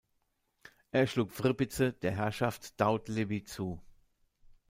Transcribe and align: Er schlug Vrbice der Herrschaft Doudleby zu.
Er 0.89 1.05
schlug 1.05 1.31
Vrbice 1.31 1.93
der 2.01 2.09
Herrschaft 2.15 2.81
Doudleby 2.81 3.43
zu. 3.43 3.79